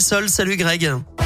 Salut 0.00 0.56
Greg. 0.56 1.23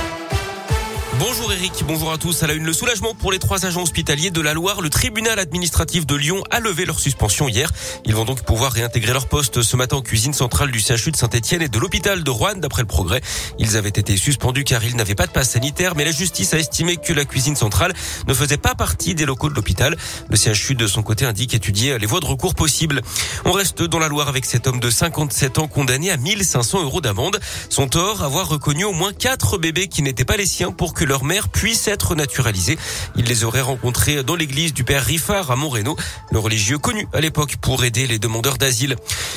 Bonjour 1.18 1.52
Eric, 1.52 1.72
bonjour 1.84 2.12
à 2.12 2.18
tous. 2.18 2.44
À 2.44 2.46
la 2.46 2.54
une, 2.54 2.64
le 2.64 2.72
soulagement 2.72 3.12
pour 3.12 3.32
les 3.32 3.40
trois 3.40 3.66
agents 3.66 3.82
hospitaliers 3.82 4.30
de 4.30 4.40
la 4.40 4.54
Loire. 4.54 4.80
Le 4.80 4.88
tribunal 4.88 5.40
administratif 5.40 6.06
de 6.06 6.14
Lyon 6.14 6.44
a 6.52 6.60
levé 6.60 6.84
leur 6.84 7.00
suspension 7.00 7.48
hier. 7.48 7.72
Ils 8.04 8.14
vont 8.14 8.24
donc 8.24 8.44
pouvoir 8.44 8.70
réintégrer 8.70 9.12
leur 9.12 9.26
poste 9.26 9.62
ce 9.62 9.76
matin 9.76 9.96
en 9.96 10.00
cuisine 10.00 10.32
centrale 10.32 10.70
du 10.70 10.78
CHU 10.78 11.10
de 11.10 11.16
Saint-Etienne 11.16 11.60
et 11.62 11.68
de 11.68 11.78
l'hôpital 11.80 12.22
de 12.22 12.30
Rouen, 12.30 12.54
d'après 12.54 12.82
le 12.82 12.86
progrès. 12.86 13.20
Ils 13.58 13.76
avaient 13.76 13.88
été 13.88 14.16
suspendus 14.16 14.62
car 14.62 14.84
ils 14.84 14.94
n'avaient 14.94 15.16
pas 15.16 15.26
de 15.26 15.32
passe 15.32 15.50
sanitaire, 15.50 15.96
mais 15.96 16.04
la 16.04 16.12
justice 16.12 16.54
a 16.54 16.58
estimé 16.58 16.98
que 16.98 17.12
la 17.12 17.24
cuisine 17.24 17.56
centrale 17.56 17.94
ne 18.28 18.34
faisait 18.34 18.56
pas 18.56 18.76
partie 18.76 19.16
des 19.16 19.26
locaux 19.26 19.48
de 19.48 19.54
l'hôpital. 19.54 19.96
Le 20.28 20.36
CHU, 20.36 20.76
de 20.76 20.86
son 20.86 21.02
côté, 21.02 21.24
indique 21.24 21.52
étudier 21.52 21.98
les 21.98 22.06
voies 22.06 22.20
de 22.20 22.26
recours 22.26 22.54
possibles. 22.54 23.02
On 23.44 23.50
reste 23.50 23.82
dans 23.82 23.98
la 23.98 24.06
Loire 24.06 24.28
avec 24.28 24.44
cet 24.44 24.68
homme 24.68 24.78
de 24.78 24.88
57 24.88 25.58
ans 25.58 25.66
condamné 25.66 26.12
à 26.12 26.16
1500 26.16 26.84
euros 26.84 27.00
d'amende. 27.00 27.40
Son 27.70 27.88
tort, 27.88 28.22
avoir 28.22 28.48
reconnu 28.48 28.84
au 28.84 28.92
moins 28.92 29.12
quatre 29.12 29.58
bébés 29.58 29.88
qui 29.88 30.02
n'étaient 30.02 30.24
pas 30.24 30.36
les 30.36 30.46
siens 30.46 30.70
pour 30.70 30.94
que 30.94 31.07
leur 31.08 31.24
mère 31.24 31.48
puisse 31.48 31.88
être 31.88 32.14
naturalisée. 32.14 32.78
Il 33.16 33.24
les 33.24 33.42
aurait 33.42 33.62
rencontrés 33.62 34.22
dans 34.22 34.36
l'église 34.36 34.74
du 34.74 34.84
père 34.84 35.02
Riffard 35.02 35.50
à 35.50 35.56
Moreno, 35.56 35.96
le 36.30 36.38
religieux 36.38 36.78
connu 36.78 37.08
à 37.14 37.20
l'époque 37.20 37.56
pour 37.56 37.82
aider 37.82 38.06
les 38.06 38.18
demandeurs 38.18 38.58
d'asile. 38.58 38.94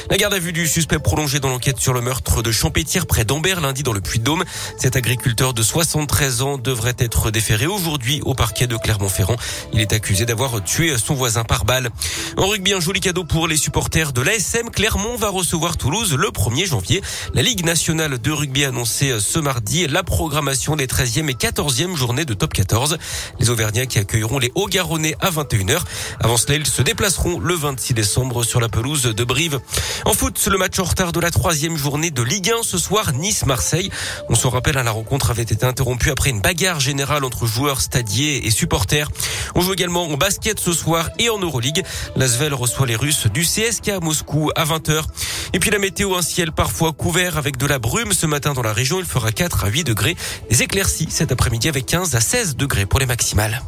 La 0.10 0.18
garde 0.18 0.34
à 0.34 0.40
vue 0.40 0.52
du 0.52 0.68
suspect 0.68 1.00
prolongée 1.00 1.40
dans 1.40 1.50
l'enquête 1.50 1.80
sur 1.80 1.94
le 1.94 2.02
meurtre 2.02 2.42
de 2.42 2.52
Champétière 2.52 3.08
près 3.08 3.24
d'Ambert 3.24 3.62
lundi 3.62 3.84
dans 3.84 3.94
le 3.94 4.02
Puy-de-Dôme. 4.02 4.44
Cet 4.78 4.98
agriculteur 4.98 5.54
de 5.54 5.64
73 5.64 6.42
ans 6.42 6.58
devrait 6.58 6.96
être 7.00 7.32
déféré 7.32 7.68
aujourd'hui 7.68 8.22
au 8.26 8.34
parquet 8.34 8.68
de 8.68 8.76
Clermont-Ferrand. 8.76 9.38
Il 9.72 9.80
est 9.80 9.94
accusé 9.94 10.26
d'avoir 10.26 10.62
tué 10.66 10.98
son 10.98 11.14
voisin 11.14 11.46
par 11.46 11.64
balle. 11.64 11.90
En 12.36 12.48
rugby, 12.48 12.74
un 12.74 12.82
joli 12.82 13.00
cadeau 13.00 13.24
pour 13.24 13.48
les 13.48 13.56
supporters 13.58 14.12
de 14.12 14.22
l'ASM. 14.22 14.70
Clermont 14.72 15.16
va 15.16 15.30
recevoir 15.30 15.78
Toulouse 15.78 16.14
le 16.16 16.28
1er 16.28 16.66
janvier. 16.66 17.02
La 17.34 17.42
Ligue 17.42 17.64
nationale 17.64 18.20
de 18.20 18.32
rugby 18.32 18.66
a 18.66 18.70
annoncé 18.70 19.18
ce 19.22 19.40
mardi 19.40 19.88
la 19.88 20.04
programmation 20.04 20.76
des 20.76 20.88
13e 20.88 21.30
et 21.30 21.34
14e 21.34 21.61
journée 21.70 22.26
de 22.26 22.34
top 22.34 22.54
14. 22.54 22.98
Les 23.40 23.50
Auvergnats 23.50 23.86
qui 23.86 24.00
accueilleront 24.00 24.40
les 24.40 24.52
Hauts-Garonnais 24.56 25.16
à 25.20 25.30
21h. 25.30 25.82
Avant 26.20 26.38
cela, 26.38 26.56
ils 26.56 26.66
se 26.66 26.82
déplaceront 26.82 27.40
le 27.40 27.54
26 27.54 27.94
décembre 27.94 28.44
sur 28.44 28.60
la 28.60 28.68
pelouse 28.68 29.04
de 29.04 29.24
Brive. 29.24 29.60
En 30.06 30.14
foot, 30.14 30.48
le 30.48 30.58
match 30.58 30.80
en 30.80 30.84
retard 30.84 31.12
de 31.12 31.20
la 31.20 31.30
troisième 31.30 31.78
journée 31.78 32.10
de 32.10 32.22
Ligue 32.24 32.52
1 32.52 32.64
ce 32.64 32.78
soir, 32.78 33.14
Nice-Marseille. 33.14 33.92
On 34.30 34.36
se 34.36 34.48
rappelle, 34.48 34.78
hein, 34.78 34.84
la 34.84 34.92
rencontre 34.92 35.30
avait 35.30 35.44
été 35.44 35.66
interrompue 35.66 36.10
après 36.10 36.32
une 36.32 36.42
bagarre 36.42 36.80
générale 36.80 37.24
entre 37.24 37.46
joueurs, 37.46 37.82
stadiers 37.82 38.46
et 38.46 38.52
supporters. 38.52 39.10
On 39.56 39.62
joue 39.62 39.74
également 39.74 40.06
en 40.06 40.18
basket 40.18 40.60
ce 40.60 40.74
soir 40.74 41.10
et 41.20 41.30
en 41.30 41.38
Euroleague. 41.38 41.84
L'Asvel 42.16 42.54
reçoit 42.54 42.88
les 42.88 42.96
Russes 42.96 43.28
du 43.28 43.42
CSK 43.42 43.90
à 43.90 44.00
Moscou 44.00 44.52
à 44.56 44.66
20h. 44.66 45.04
Et 45.54 45.60
puis 45.60 45.70
la 45.70 45.80
météo, 45.80 46.16
un 46.16 46.22
ciel 46.22 46.52
parfois 46.52 46.94
couvert 46.94 47.38
avec 47.38 47.58
de 47.58 47.66
la 47.66 47.78
brume 47.78 48.14
ce 48.14 48.26
matin 48.26 48.54
dans 48.54 48.62
la 48.62 48.74
région. 48.74 49.00
Il 49.00 49.06
fera 49.06 49.32
4 49.32 49.66
à 49.66 49.68
8 49.68 49.84
degrés. 49.84 50.16
Des 50.50 50.64
éclaircies 50.64 51.08
cet 51.10 51.32
après-midi 51.32 51.68
avec 51.68 51.86
15 51.86 52.16
à 52.16 52.22
16 52.22 52.56
degrés 52.56 52.86
pour 52.86 53.00
les 53.00 53.06
maximales. 53.06 53.62